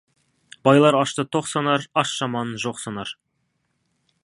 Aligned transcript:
Байлар 0.67 0.95
ашты 1.01 1.25
тоқ 1.35 1.45
санар, 1.51 1.85
аш 2.03 2.15
жаманын 2.21 2.59
жоқ 2.65 2.83
санар. 2.87 3.15